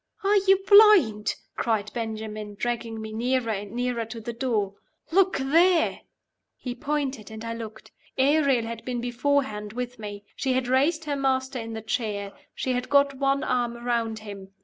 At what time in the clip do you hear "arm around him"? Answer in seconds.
13.43-14.47